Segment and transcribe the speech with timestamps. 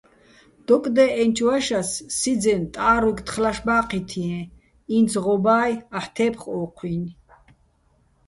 [0.67, 4.41] დოკდე́ჸენჩო̆ ვაშას სიძენ ტა́რუჲგო̆ თხლაშბა́ჴითიეჼ,
[4.95, 7.15] ინც ღობა́ჲ, აჰ̦ თე́ფხ ო́ჴუჲნი̆.